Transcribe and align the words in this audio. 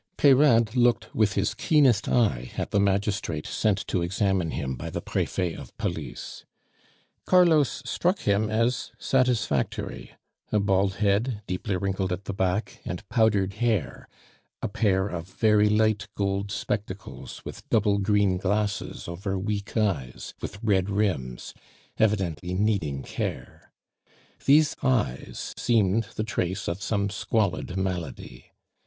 Peyrade 0.17 0.75
looked 0.75 1.13
with 1.13 1.33
his 1.33 1.53
keenest 1.53 2.09
eye 2.09 2.49
at 2.57 2.71
the 2.71 2.79
magistrate 2.79 3.45
sent 3.45 3.85
to 3.85 4.01
examine 4.01 4.49
him 4.49 4.75
by 4.75 4.89
the 4.89 4.99
Prefet 4.99 5.53
of 5.59 5.77
Police. 5.77 6.43
Carlos 7.27 7.83
struck 7.85 8.17
him 8.21 8.49
as 8.49 8.93
satisfactory: 8.97 10.13
a 10.51 10.59
bald 10.59 10.95
head, 10.95 11.43
deeply 11.45 11.77
wrinkled 11.77 12.11
at 12.11 12.25
the 12.25 12.33
back, 12.33 12.81
and 12.83 13.07
powdered 13.09 13.53
hair; 13.61 14.07
a 14.63 14.67
pair 14.67 15.07
of 15.07 15.27
very 15.27 15.69
light 15.69 16.07
gold 16.15 16.49
spectacles, 16.51 17.43
with 17.45 17.69
double 17.69 17.99
green 17.99 18.37
glasses 18.37 19.07
over 19.07 19.37
weak 19.37 19.77
eyes, 19.77 20.33
with 20.41 20.57
red 20.63 20.89
rims, 20.89 21.53
evidently 21.99 22.55
needing 22.55 23.03
care. 23.03 23.71
These 24.47 24.75
eyes 24.81 25.53
seemed 25.57 26.05
the 26.15 26.23
trace 26.23 26.67
of 26.67 26.81
some 26.81 27.11
squalid 27.11 27.77
malady. 27.77 28.47